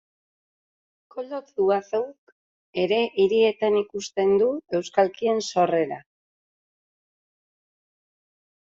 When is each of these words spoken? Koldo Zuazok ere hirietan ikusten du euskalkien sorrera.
Koldo 1.15 1.41
Zuazok 1.51 2.33
ere 2.85 2.99
hirietan 3.25 3.79
ikusten 3.83 4.35
du 4.43 4.49
euskalkien 4.81 5.47
sorrera. 5.53 6.03